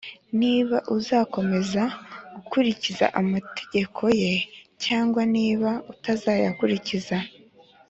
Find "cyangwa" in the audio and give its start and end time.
4.83-5.21